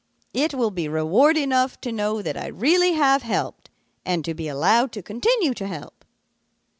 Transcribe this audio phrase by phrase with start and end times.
[0.33, 3.69] It will be reward enough to know that I really have helped
[4.03, 6.03] and to be allowed to continue to help.'